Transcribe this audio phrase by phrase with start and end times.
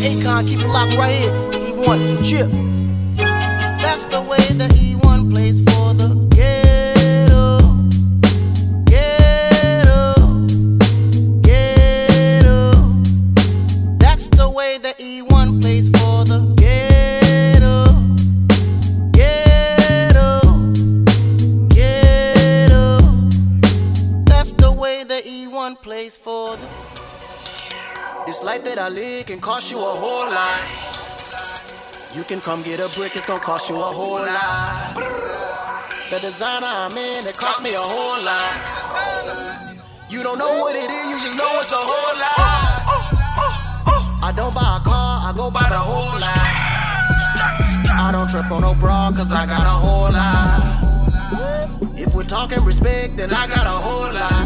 [0.00, 1.32] Akon, keep it locked right here.
[1.52, 2.50] E1, chip.
[3.82, 5.07] That's the way that E1
[28.78, 30.62] That I live can cost you a whole lot.
[32.14, 34.94] You can come get a brick, it's gonna cost you a whole lot.
[36.10, 38.54] The designer I'm in, it cost me a whole lot.
[40.08, 42.78] You don't know what it is, you just know it's a whole lot.
[44.22, 46.54] I don't buy a car, I go buy the whole lot.
[47.98, 51.98] I don't trip on no bra, cause I got a whole lot.
[51.98, 54.37] If we're talking respect, then I got a whole lot.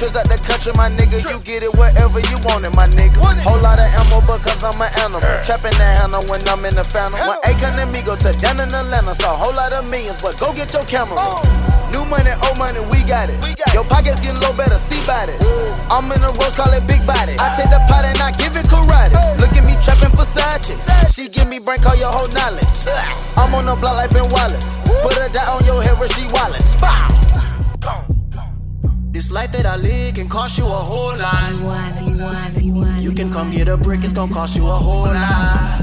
[0.00, 1.20] Trips out the country, my nigga.
[1.28, 3.20] You get it wherever you want it, my nigga.
[3.44, 5.20] Whole lot of ammo because I'm an animal.
[5.44, 7.20] Trapping that handle when I'm in the phantom.
[7.20, 10.16] When Akon and me go to down in Atlanta, so a whole lot of millions,
[10.24, 11.20] but go get your camera.
[11.92, 13.36] New money, old money, we got it.
[13.44, 15.36] We got Your pockets getting low, better see about it.
[15.92, 17.36] I'm in the rose, call it big body.
[17.36, 19.12] I take the pot and I give it karate.
[19.36, 20.80] Look at me trapping Versace.
[21.12, 22.88] She give me brain, call your whole knowledge.
[23.36, 24.80] I'm on the block like Ben Wallace.
[25.04, 26.80] Put her down on your head where she Wallace.
[26.80, 27.49] Bow.
[29.20, 31.52] This life that I live can cost you a whole lot.
[33.02, 35.82] You can come get a brick, it's gonna cost you a whole lot.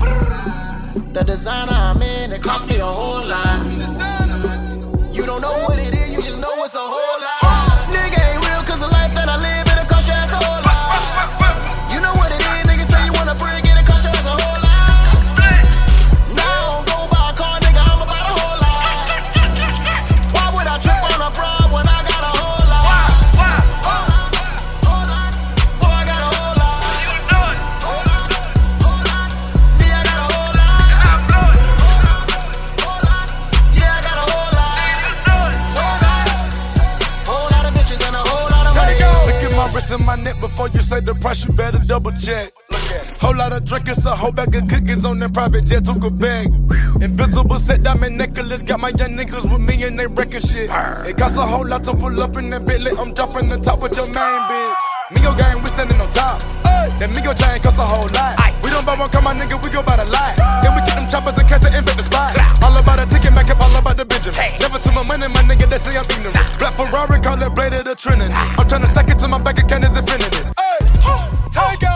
[1.13, 3.63] The designer I'm in, it cost me a whole lot.
[5.13, 7.06] You don't know what it is, you just know it's a whole
[40.97, 42.51] say the price, you better double check.
[43.19, 46.03] Whole lot of drink, it's a whole bag of cookies on that private jet, took
[46.03, 46.47] a bag.
[47.01, 50.69] Invisible set diamond necklace, got my young niggas with me and they wrecking shit.
[51.05, 53.81] It costs a whole lot to pull up in that Bentley, I'm dropping the top
[53.81, 54.75] with your main bitch.
[55.13, 56.41] Migo gang, we standing on top.
[56.99, 58.35] That Migo chain costs a whole lot.
[58.63, 60.33] We don't buy one, come my nigga, we go by the lot.
[60.63, 62.33] Then we get them choppers and catch the the spot.
[62.63, 64.35] All about the ticket, make up all about the bitches.
[64.59, 66.57] Never to my money, my nigga, they say I'm ignorant.
[66.57, 68.33] Black Ferrari, call it bladed the Trinity.
[68.33, 70.56] I'm tryna stack it to my bank account, is infinity.
[71.51, 71.87] Tiger!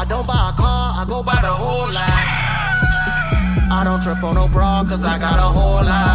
[0.00, 2.50] I don't buy a car, I go buy the whole lot.
[3.72, 6.09] I don't trip on no bra, cause I got a whole lot.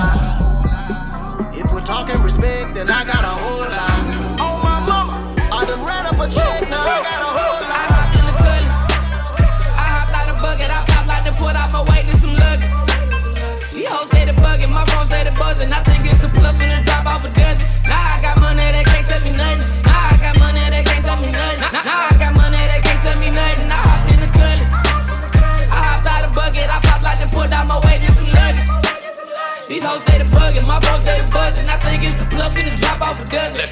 [32.06, 33.65] It's the plug and drop off a dozen.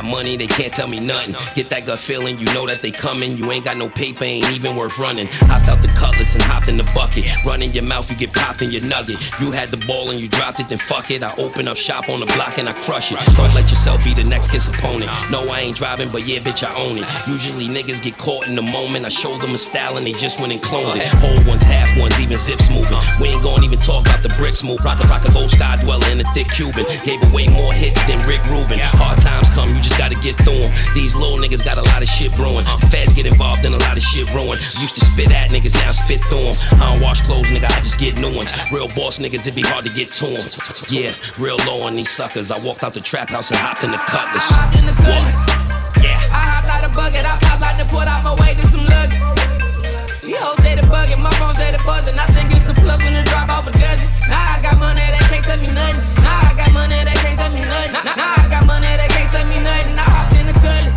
[0.00, 1.34] Got money, they can't tell me nothing.
[1.54, 3.36] Get that gut feeling, you know that they coming.
[3.36, 5.26] You ain't got no paper, ain't even worth running.
[5.50, 7.24] Hopped out the cutlass and hopped in the bucket.
[7.44, 9.18] Run in your mouth, you get popped in your nugget.
[9.40, 11.22] You had the ball and you dropped it, then fuck it.
[11.22, 13.18] I open up shop on the block and I crush it.
[13.36, 15.10] Don't let yourself be the next kiss opponent.
[15.30, 17.06] No, I ain't driving, but yeah, bitch, I own it.
[17.28, 19.04] Usually niggas get caught in the moment.
[19.04, 21.08] I show them a style and they just went and cloned it.
[21.20, 22.98] Whole ones, half ones, even zips moving.
[23.20, 24.80] We ain't gonna even talk about the bricks move.
[24.84, 26.86] Rock a rock a gold sky dweller in a thick Cuban.
[27.04, 28.78] Gave away more hits than Rick Rubin.
[28.96, 30.72] Hard times come, you just gotta get through 'em.
[30.94, 32.66] These little niggas got a lot of shit brewing.
[32.66, 34.58] Uh, feds get involved in a lot of shit brewing.
[34.80, 36.82] Used to spit at niggas, now spit through 'em.
[36.82, 38.52] I don't wash clothes, nigga, I just get new ones.
[38.72, 40.44] Real boss niggas, it'd be hard to get to 'em.
[40.88, 42.50] Yeah, real low on these suckers.
[42.50, 44.50] I walked out the trap house and hopped in the cutlass.
[44.50, 45.34] I hopped in the gully.
[46.02, 46.18] Yeah.
[46.32, 48.84] I hopped out the bucket, I pop like to put out my way to some
[48.86, 49.39] luggage.
[50.30, 52.14] These hoes steady bugging, my phone steady buzzing.
[52.14, 54.06] I think it's the plug when it drop off a dozen.
[54.30, 56.06] Now I got money that can't tell me nothing.
[56.22, 57.98] Now I got money that can't tell me nothing.
[58.14, 59.98] Now, I got money that can't tell me nothing.
[59.98, 60.94] I hopped in the cutlass.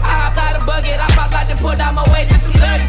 [0.00, 2.56] I hopped out the bucket, I pop like to put out my way to some
[2.56, 2.88] luggage.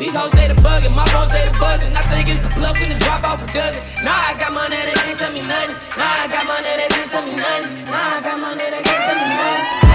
[0.00, 1.92] These hoes steady bugging, my phone steady buzzing.
[1.92, 3.84] I think it's the plug when it drop off a dozen.
[4.00, 5.76] Now I got money that can't tell me nothing.
[5.92, 7.84] Now I got money that can't tell me nothing.
[7.84, 9.87] Now I got money that can't tell me nothing.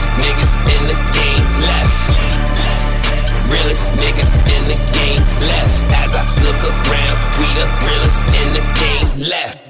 [0.00, 2.00] Realest niggas in the game left.
[3.52, 5.76] Realest niggas in the game left.
[5.92, 9.60] As I look around, we the realest in the game left.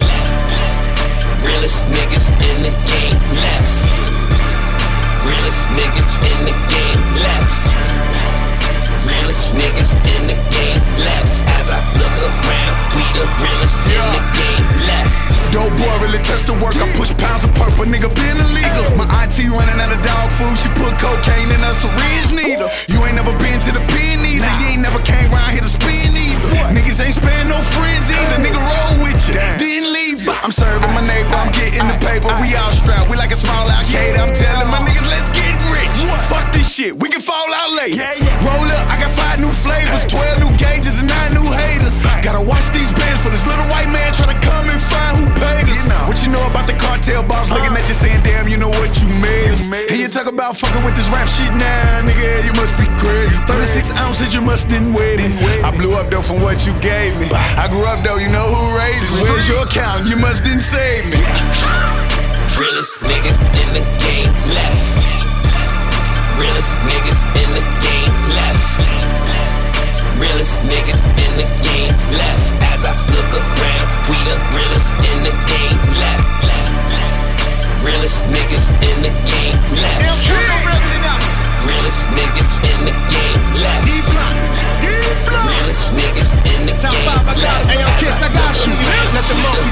[1.43, 3.75] Realest niggas in the game left.
[5.27, 7.59] Realest niggas in the game left.
[9.11, 11.35] Realest niggas in the game left.
[11.59, 13.60] As I look around, we the realest
[15.51, 16.79] Dope boy really touch the work.
[16.79, 18.87] I push pounds of purple, nigga been illegal.
[18.95, 20.55] My auntie running out of dog food.
[20.55, 22.71] She put cocaine in a syringe needle.
[22.87, 24.47] You ain't never been to the pen either.
[24.63, 26.49] You ain't never came around here to spin either.
[26.71, 28.39] Niggas ain't spend no friends either.
[28.39, 29.35] Nigga roll with you.
[29.59, 30.23] Didn't leave.
[30.29, 31.35] I'm serving my neighbor.
[31.35, 32.31] I'm getting the paper.
[32.39, 33.11] We all strapped.
[33.11, 34.17] We like a small arcade.
[34.23, 35.99] I'm telling my niggas, let's get rich.
[36.31, 36.95] Fuck this shit.
[36.95, 38.07] We can fall out later.
[38.47, 38.85] Roll up.
[38.87, 40.50] I got five new flavors, 12 new
[43.41, 45.81] this little white man trying to come and find who paid us.
[46.05, 48.93] What you know about the cartel boss looking at you saying, damn, you know what
[49.01, 49.73] you missed.
[49.73, 53.33] And you talk about fucking with this rap shit now, nigga, you must be crazy.
[53.49, 55.33] 36 ounces, you must didn't wait it.
[55.65, 57.33] I blew up though from what you gave me.
[57.33, 59.23] I grew up though, you know who raised me.
[59.25, 60.05] Where's your account?
[60.07, 61.17] You must didn't save me.
[62.61, 65.20] Realest niggas in the game left.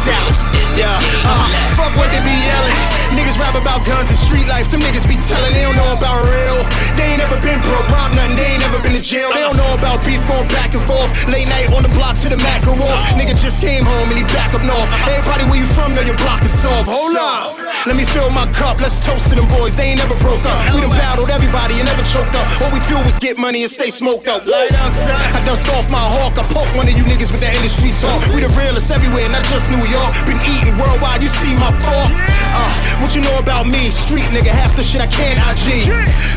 [0.07, 0.31] Out.
[0.79, 0.95] Yeah,
[1.27, 2.79] uh, fuck what they be yelling.
[3.19, 4.71] Niggas rap about guns and street life.
[4.71, 6.63] Them niggas be telling they don't know about real.
[6.95, 8.39] They ain't never been broke, robbed nothing.
[8.39, 9.35] They ain't never been to jail.
[9.35, 11.11] They don't know about beef going back and forth.
[11.27, 13.11] Late night on the block to the Mac go off.
[13.19, 14.87] Nigga just came home and he back up north.
[15.11, 16.87] Everybody where you from know your block is soft.
[16.87, 17.58] Hold up.
[17.87, 18.83] Let me fill my cup.
[18.83, 19.79] Let's toast to them boys.
[19.79, 20.59] They ain't never broke up.
[20.75, 22.47] We done battled everybody and never choked up.
[22.59, 24.43] All we do is get money and stay smoked up.
[24.51, 25.15] Light outside.
[25.31, 26.35] I dust off my hawk.
[26.35, 28.19] I poke one of you niggas with the industry talk.
[28.35, 30.13] We the realest everywhere, and not just New York.
[30.27, 31.23] Been eating worldwide.
[31.23, 32.13] You see my fork.
[32.51, 33.95] Uh, what you know about me?
[33.95, 34.51] Street nigga.
[34.51, 35.87] Half the shit I can't IG.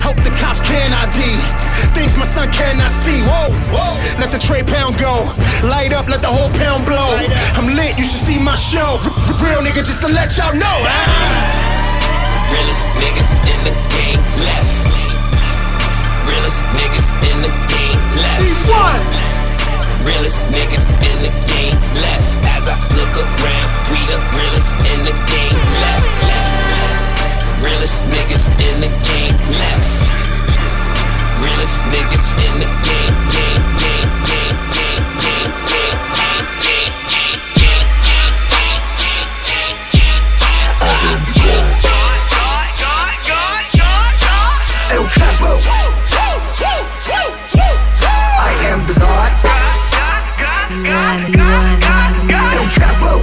[0.05, 1.19] Help the cops can ID.
[1.97, 3.17] Things my son cannot see.
[3.25, 3.97] Whoa, whoa.
[4.21, 5.25] Let the tray pound go.
[5.65, 7.17] Light up, let the whole pound blow.
[7.57, 7.97] I'm lit.
[7.97, 9.01] You should see my show.
[9.41, 10.77] Real nigga, just to let y'all know.
[10.85, 11.61] Ah.
[12.53, 14.75] Realest niggas in the game left.
[16.29, 19.01] Realest niggas in the game left.
[20.05, 22.29] Realest niggas in the game left.
[22.53, 26.05] As I look around, we the realest in the game left.
[27.65, 29.89] Realest niggas in the game left.
[31.41, 34.40] Realest niggas in the game, game, game, game,
[45.11, 45.59] El Chapo.
[48.37, 49.31] I am the God.
[52.53, 53.21] El Chapo.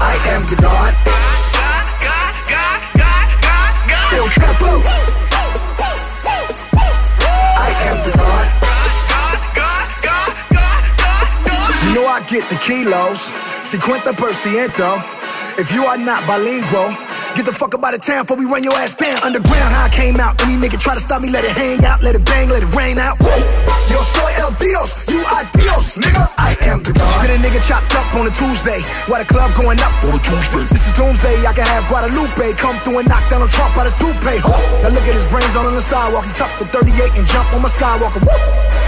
[0.00, 0.94] I am the God.
[7.56, 8.46] I am the God.
[11.84, 13.30] You know I get the kilos,
[13.62, 15.00] cincuenta por ciento.
[15.56, 16.92] If you are not bilingual,
[17.34, 19.18] get the fuck up out of town before we run your ass down.
[19.26, 20.38] Underground, how I came out.
[20.46, 22.70] Any nigga try to stop me, let it hang out, let it bang, let it
[22.78, 23.18] rain out.
[23.90, 26.30] Yo soy el Dios, you are Dios, nigga.
[26.38, 27.26] I am the God.
[27.26, 30.20] Get a nigga chopped up on a Tuesday, while the club going up on a
[30.22, 30.64] Tuesday.
[30.70, 33.90] This is Doomsday, I can have Guadalupe come through and knock down a Trump out
[33.90, 34.38] his toupee.
[34.80, 36.24] Now look at his brains on, on the sidewalk.
[36.24, 38.22] He tucked the 38 and jump on my skywalker.
[38.22, 38.38] Woo!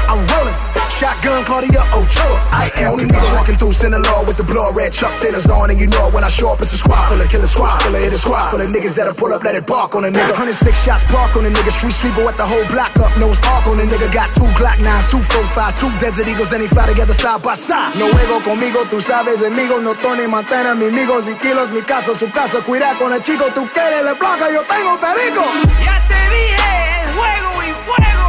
[0.07, 0.55] I'm rolling,
[0.97, 2.41] shotgun Claudia Ochoa.
[2.57, 5.77] I am only nigga walking through Sinaloa with the blood red Chuck Taylors on, and
[5.77, 7.93] you know it when I show up, it's a squad full of killer squad, full
[7.93, 10.11] of hit a squad, full of niggas that'll pull up, let it bark on a
[10.11, 10.33] nigga.
[10.33, 13.69] 106 shots park on a nigga, street sweeper with the whole block up, nose arc
[13.69, 14.09] on a nigga.
[14.09, 17.45] Got two Glock 9s, two 4 5s, two Desert Eagles, and they fly together side
[17.45, 17.93] by side.
[18.01, 22.15] No juego conmigo, tú sabes, amigos, no Tony Montana, mis amigos y kilos, mi casa,
[22.17, 25.45] su casa, cuida con el chico, tú quieres la placa, yo tengo perico.
[25.85, 28.25] Ya te dije, el juego y fuego.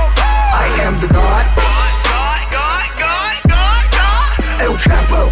[0.52, 1.67] I am the God.
[4.80, 5.32] Chapo.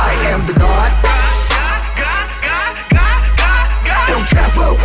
[0.00, 0.92] I am the God.
[4.08, 4.76] El Chapo.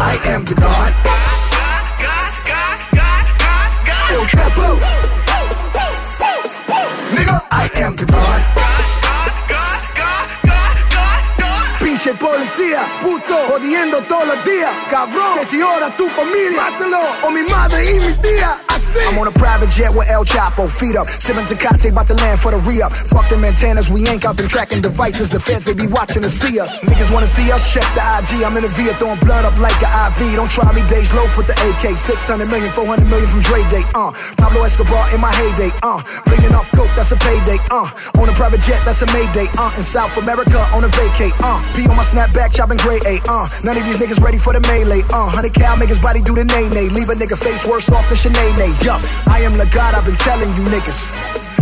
[0.00, 0.92] I am the God.
[4.10, 4.78] El Chapo.
[7.14, 8.42] Nigga, I am the God.
[11.80, 14.70] Pinche policía, puto, jodiendo todos los días.
[14.90, 18.58] Cabrón, que si ahora tu familia, mátalo, o mi madre y mi tía.
[19.08, 21.08] I'm on a private jet with El Chapo, feet up.
[21.08, 22.92] Sipping Tecate, about to land for the re-up.
[22.92, 25.28] Fuck them antennas, we ain't out them tracking devices.
[25.30, 26.80] The feds, they be watching to see us.
[26.84, 28.44] Niggas wanna see us, check the IG.
[28.44, 30.36] I'm in the VIA throwing blood up like an IV.
[30.36, 31.96] Don't try me, days low with the AK.
[31.96, 34.12] 600 million, 400 million from Dre Day, uh.
[34.36, 36.00] Pablo Escobar in my heyday, uh.
[36.28, 37.88] Million off coke, that's a payday, uh.
[38.20, 39.72] On a private jet, that's a Mayday, uh.
[39.80, 41.60] In South America, on a vacate, uh.
[41.72, 43.48] P on my snapback, chopping gray A, uh.
[43.64, 45.32] None of these niggas ready for the melee, uh.
[45.32, 46.88] 100 cal, make his body do the nay nay.
[46.92, 50.50] Leave a nigga face worse off than Sinead, I am the God, I've been telling
[50.58, 51.14] you niggas.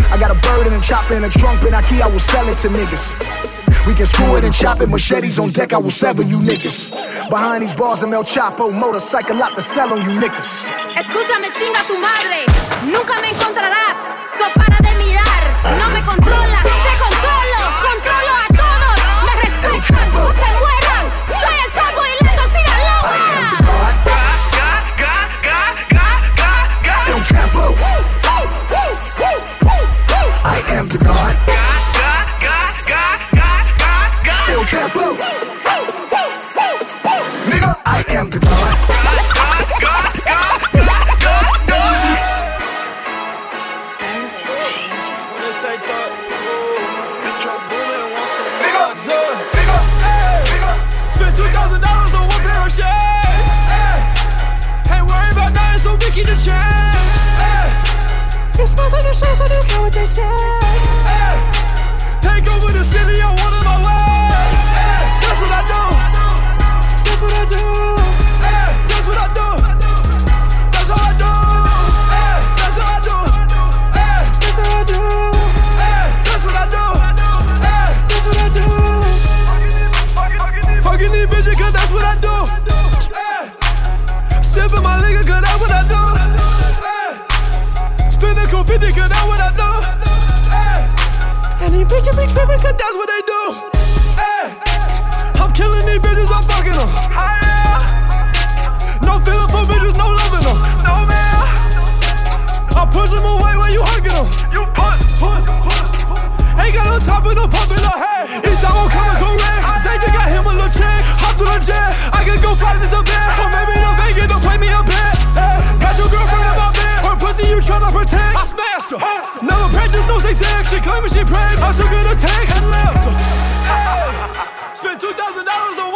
[0.09, 2.57] I got a bird and a chopper and a trunk, and I will sell it
[2.65, 3.87] to niggas.
[3.87, 6.97] We can screw it and chop it, machetes on deck, I will sever you niggas.
[7.29, 10.73] Behind these bars, I'm El Chapo, motorcycle lot to sell on you niggas.
[10.97, 12.47] Escúchame, chinga tu madre.
[12.89, 13.97] Nunca me encontrarás.
[14.39, 15.43] So para de mirar.
[15.79, 16.63] No me controlas.
[16.63, 17.20] Te controlo.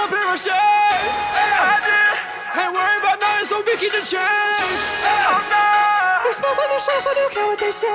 [0.04, 1.18] On one pair of shades.
[1.32, 4.80] Hey, ain't worried about nothing, so we keep the change.
[5.00, 7.88] Hey, it's nothing to show, so don't care what they say.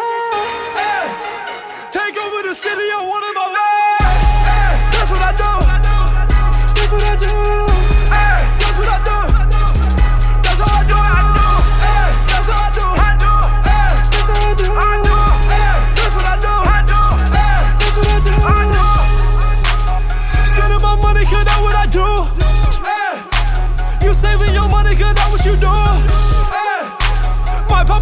[0.73, 1.29] Hey,
[1.91, 3.88] Take over the city, I want it my way.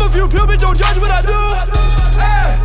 [0.07, 1.35] A few pills, but don't judge what I do.
[2.15, 2.55] Hey.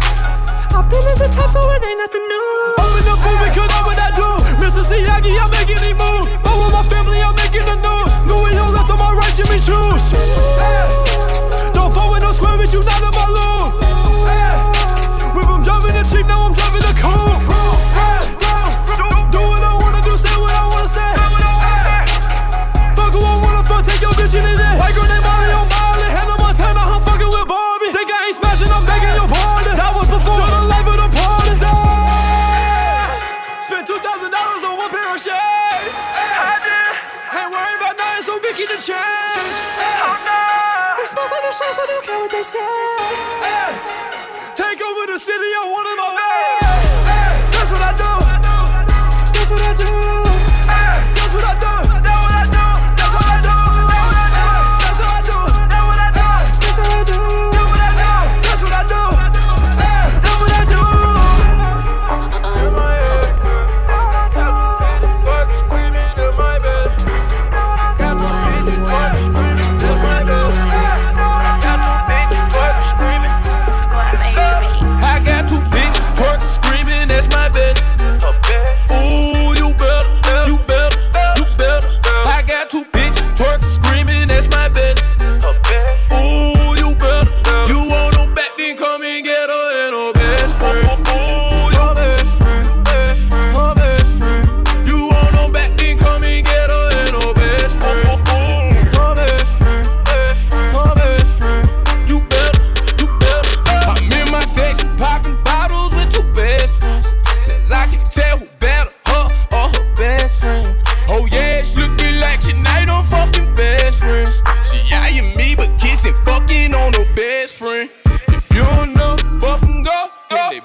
[0.79, 2.51] I've been at the top, so it ain't nothing new.
[2.79, 4.31] Open the boom because that's what I do.
[4.63, 4.87] Mr.
[4.87, 6.31] Miyagi, I'm making moves.
[6.39, 8.15] But with my family, I'm making the news.
[8.31, 10.15] Louis on left on my right, Jimmy Choos.
[10.55, 10.87] Hey.
[11.75, 13.52] Don't fall with no square, bitch, you not in my loop.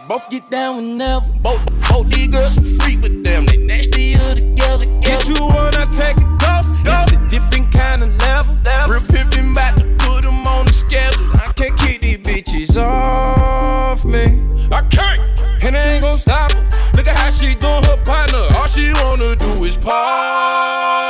[0.08, 1.28] Both get down whenever.
[1.42, 4.86] Both, both these girls freak with them, they nastier together.
[5.02, 6.66] Get you one, I take it close.
[6.86, 8.56] It's a different kind of level.
[8.90, 11.26] Real pimpin' bout to put them on the schedule.
[11.36, 14.68] I can't keep these bitches off me.
[14.72, 15.22] I can't.
[15.64, 16.62] And I ain't gon' stop her.
[16.96, 18.48] Look at how she doing her partner.
[18.56, 21.07] All she wanna do is party.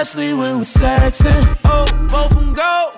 [0.00, 1.58] Especially when we're sexing.
[1.64, 2.92] Oh, both of them go.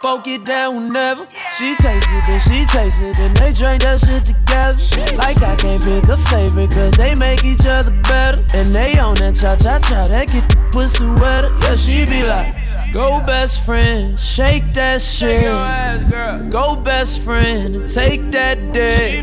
[0.00, 1.26] Both get down whenever.
[1.52, 4.78] She takes it, then she takes it, then they drink that shit together.
[5.18, 8.44] Like I can't pick a favorite, cause they make each other better.
[8.54, 11.52] And they on that cha cha cha, that get the pussy wetter.
[11.60, 12.54] Yeah, she be like,
[12.96, 15.44] Go best friend, shake that shit.
[16.50, 19.22] Go best friend, and take that dick.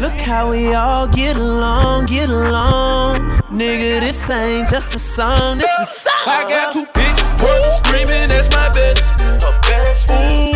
[0.00, 3.18] Look how we all get along, get along.
[3.50, 6.12] Nigga, this ain't just a song, this is song.
[6.24, 9.02] I got two bitches twerk screaming, that's my best.
[10.10, 10.51] Ooh,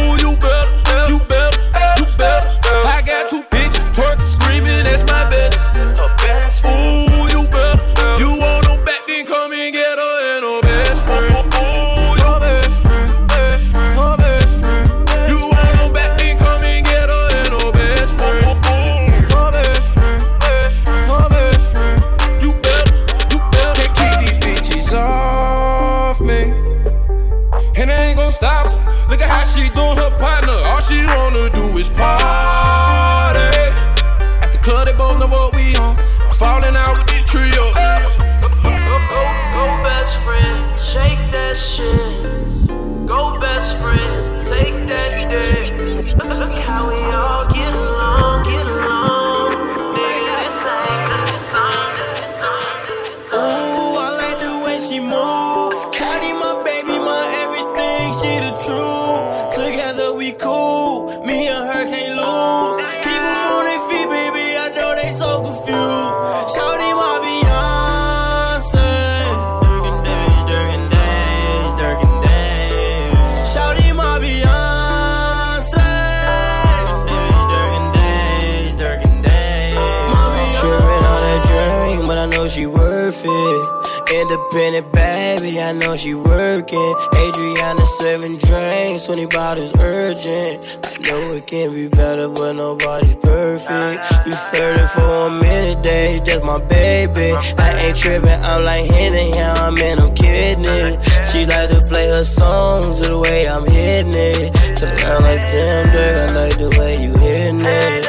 [84.36, 86.94] Independent baby, I know she working.
[87.14, 90.78] Adriana serving drinks, 20 bottles urgent.
[90.84, 93.98] I know it can be better, but nobody's perfect.
[94.26, 97.32] You flirting for a minute, days, just my baby.
[97.56, 101.02] I ain't tripping, I'm like hitting, yeah, I'm in, I'm kidding it.
[101.32, 104.52] She like to play her song to the way I'm hitting it.
[104.76, 108.04] Turn around like damn, Durk, I like the way you hitting it.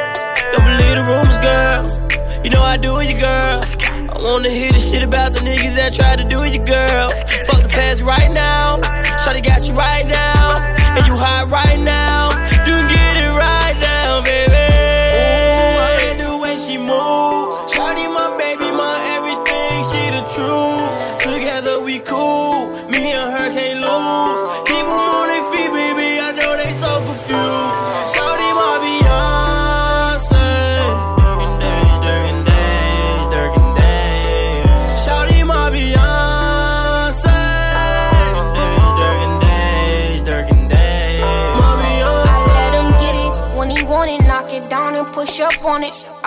[0.51, 2.43] Don't believe the rumors, girl.
[2.43, 3.76] You know I do you, girl.
[4.27, 7.07] Wanna hear the shit about the niggas that tried to do you, girl.
[7.47, 8.75] Fuck the past right now.
[9.23, 10.55] Shawty got you right now.
[10.97, 12.26] And you hot right now.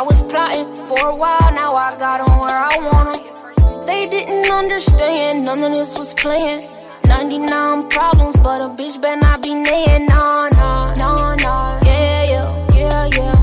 [0.01, 3.83] I was plotting for a while, now I got 'em where I want 'em.
[3.85, 6.67] They didn't understand, none of this was planned.
[7.05, 10.07] 99 problems, but a bitch better not be naying.
[10.09, 11.79] Nah, nah, nah, nah.
[11.85, 13.37] Yeah, yeah, yeah, yeah.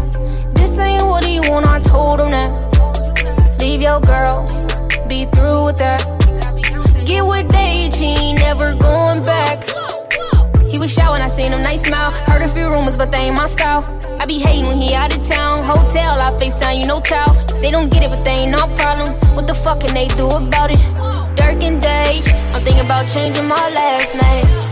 [0.56, 2.50] This ain't what he want, I told him that.
[3.62, 4.44] Leave your girl,
[5.08, 6.02] be through with that.
[7.06, 7.54] Get with
[8.00, 9.37] he never going back.
[10.88, 12.12] When I seen him, nice smile.
[12.12, 13.84] Heard a few rumors, but they ain't my style.
[14.22, 15.66] I be hating when he out of town.
[15.66, 17.34] Hotel, I FaceTime, you know, towel.
[17.60, 19.14] They don't get it, but they ain't no problem.
[19.36, 20.80] What the fuck can they do about it?
[21.36, 24.67] Durk and Dej, I'm thinking about changing my last name.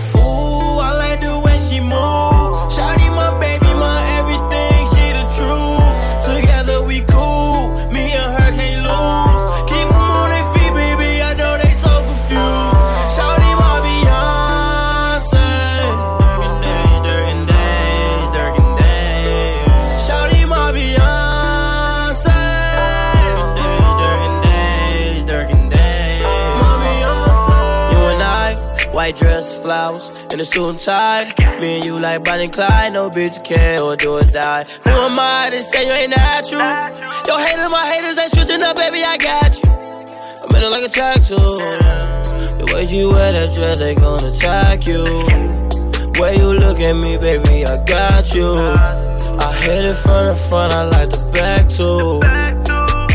[29.05, 31.25] White dress, flowers, and a suit and tie.
[31.59, 34.63] Me and you like Bonnie and Clyde, no bitch care or do or die.
[34.83, 36.73] Who am I to say you ain't natural?
[37.27, 39.69] Your haters, my haters ain't switching up, baby, I got you.
[40.41, 41.35] I'm in it like a tractor.
[42.57, 45.03] The way you wear that dress, they gon' attack you.
[46.19, 48.49] Way you look at me, baby, I got you.
[49.45, 52.25] I hit it from the front, I like the back too.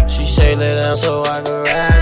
[0.09, 2.00] She say lay down so I can ride.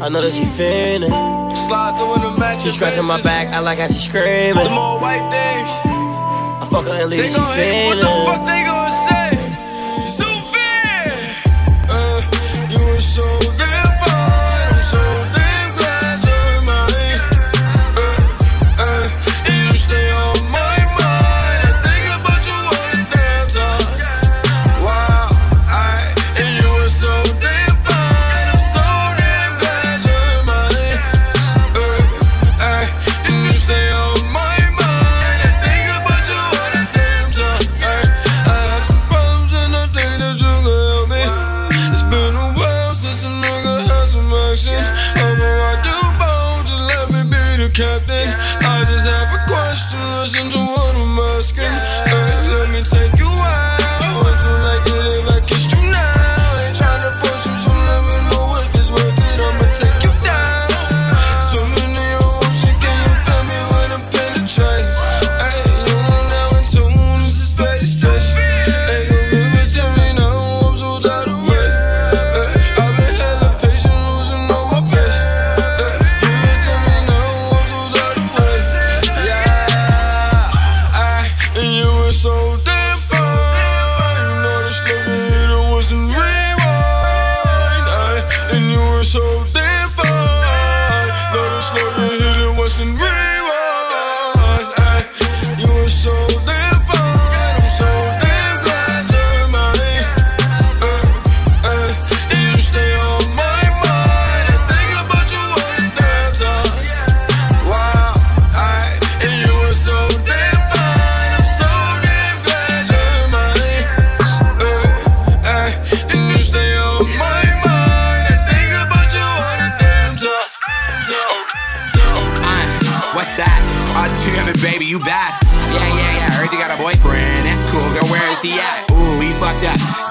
[0.00, 1.08] I know that she feeling.
[1.56, 2.62] Slide through in the match.
[2.62, 4.62] She scratching my back, I like how she screaming.
[4.62, 5.70] The more white things.
[6.60, 8.65] I fuck her and leave They she gon' hate what the fuck they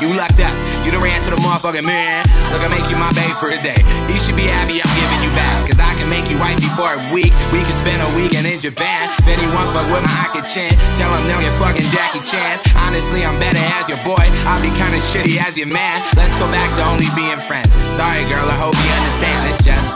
[0.06, 0.54] You lucked up.
[0.86, 2.22] You done ran to the motherfucking man.
[2.54, 3.82] Look, I make you my babe for a day.
[4.06, 5.66] You should be happy I'm giving you back.
[5.66, 7.34] Cause I can make you wifey for a week.
[7.50, 9.10] We can spend a weekend in Japan.
[9.18, 10.70] If anyone fuck with my Aki Chan,
[11.02, 12.62] tell him no, you're fucking Jackie Chan.
[12.86, 14.30] Honestly, I'm better as your boy.
[14.46, 15.98] I'll be kinda shitty as your man.
[16.14, 17.74] Let's go back to only being friends.
[17.98, 19.42] Sorry, girl, I hope you understand.
[19.50, 19.90] It's just.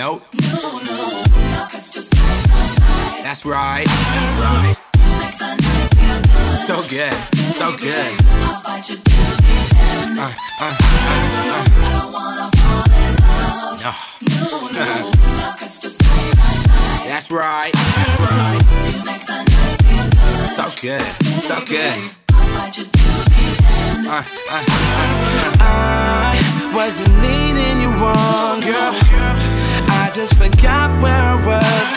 [0.00, 0.24] Nope.
[3.20, 4.80] That's right.
[6.64, 7.12] So good.
[7.36, 8.16] So good.
[10.16, 10.64] Uh, uh, uh,
[13.84, 13.92] uh.
[17.04, 17.76] That's right.
[20.56, 21.04] So good.
[21.44, 22.00] So good.
[24.06, 24.22] Uh,
[25.60, 26.32] I
[26.74, 28.94] wasn't leading you on, girl.
[29.90, 31.93] I just forgot where I was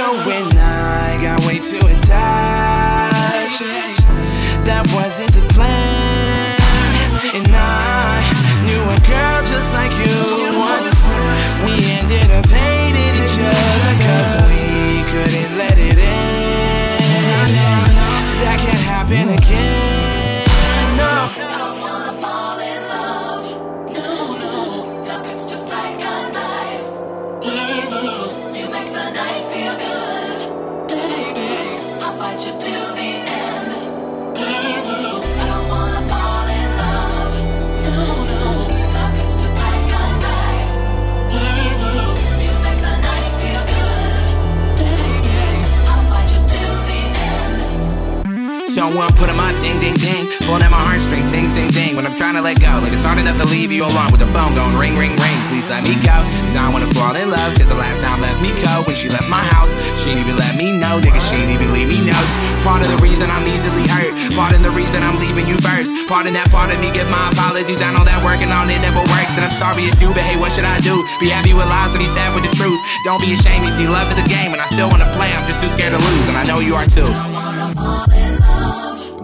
[49.68, 52.00] ding ding ding, pulling at my heartstrings, ding ding ding.
[52.00, 54.24] When I'm trying to let go, like it's hard enough to leave you alone with
[54.24, 55.40] the phone going ring ring ring.
[55.52, 57.52] Please let me go, cause I wanna fall in love.
[57.60, 60.40] Cause the last time left me cold when she left my house, she ain't even
[60.40, 61.20] let me know, nigga.
[61.28, 62.34] She ain't even leave me notes.
[62.64, 65.92] Part of the reason I'm easily hurt, part of the reason I'm leaving you first.
[66.08, 67.84] Part of that part of me give my apologies.
[67.84, 70.40] I know that working on it never works, and I'm sorry it's you, but hey,
[70.40, 71.04] what should I do?
[71.20, 72.80] Be happy with lies or be sad with the truth?
[73.04, 75.28] Don't be ashamed, you see, love is a game, and I still wanna play.
[75.36, 77.12] I'm just too scared to lose, and I know you are too.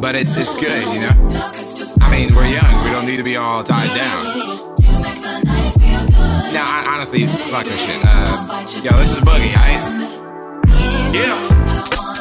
[0.04, 1.16] But it's, it's good, you know?
[2.02, 2.84] I mean, we're young.
[2.84, 4.26] We don't need to be all tied down.
[6.52, 8.04] Now, I, honestly, fuck this shit.
[8.06, 8.36] Uh,
[8.84, 9.80] yo, this is Boogie, alright?
[11.16, 12.13] Yeah.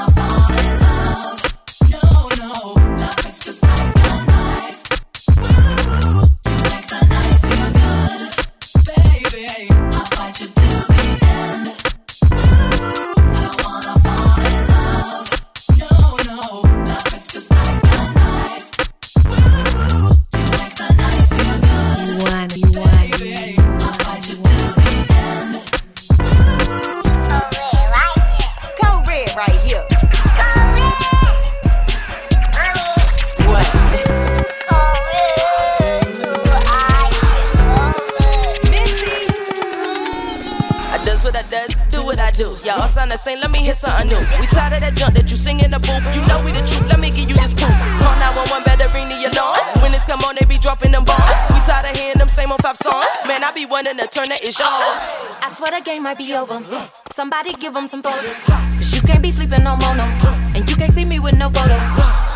[55.62, 56.58] Swear the game might be over.
[57.14, 58.34] Somebody give them some photos.
[58.74, 60.02] Cause you can't be sleeping no more, no.
[60.56, 61.76] And you can't see me with no photo.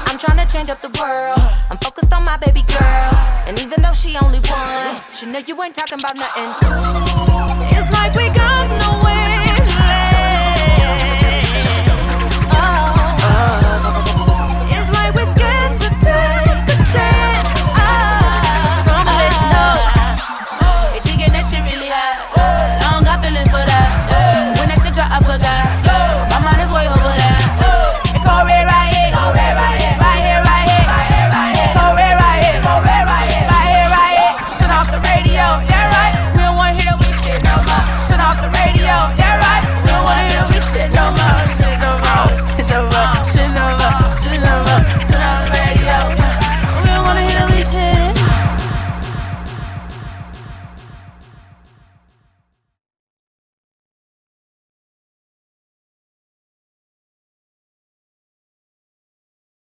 [0.07, 1.41] I'm trying to change up the world.
[1.69, 3.11] I'm focused on my baby girl.
[3.49, 7.06] And even though she only one, she know you ain't talking about nothing.